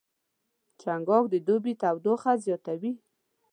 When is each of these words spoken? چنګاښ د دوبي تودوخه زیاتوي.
چنګاښ 0.81 1.25
د 1.33 1.35
دوبي 1.47 1.73
تودوخه 1.81 2.31
زیاتوي. 2.45 2.91